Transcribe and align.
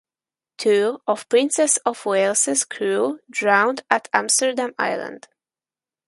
Two 0.57 0.99
of 1.05 1.29
"Princess 1.29 1.77
of 1.85 2.07
Wales"s 2.07 2.65
crew 2.65 3.19
drowned 3.29 3.83
at 3.91 4.09
Amsterdam 4.11 4.73
Island. 4.79 5.27